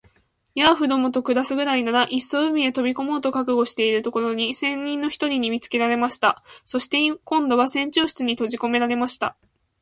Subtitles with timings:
[0.55, 6.43] ヤーフどもと暮すくらいなら、いっそ海へ飛び込もうと覚悟しているところを、船員の一人に見つけられました。
[6.65, 9.37] そして、今度は船長室にとじこめられました。